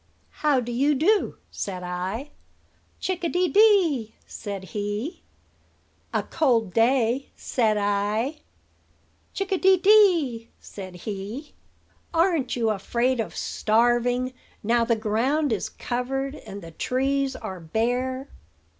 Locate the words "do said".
0.95-1.83